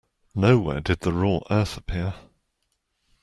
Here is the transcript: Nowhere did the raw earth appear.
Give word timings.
Nowhere 0.33 0.81
did 0.81 1.01
the 1.01 1.11
raw 1.13 1.41
earth 1.51 1.77
appear. 1.77 2.15